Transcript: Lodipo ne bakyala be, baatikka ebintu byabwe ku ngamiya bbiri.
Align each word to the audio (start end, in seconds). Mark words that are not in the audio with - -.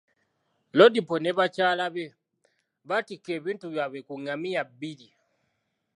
Lodipo 0.77 1.15
ne 1.19 1.31
bakyala 1.37 1.85
be, 1.95 2.05
baatikka 2.87 3.29
ebintu 3.37 3.65
byabwe 3.73 3.99
ku 4.07 4.13
ngamiya 4.21 4.63
bbiri. 4.69 5.07